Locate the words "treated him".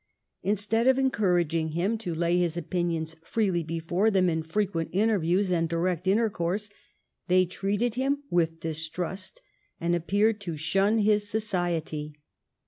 7.45-8.23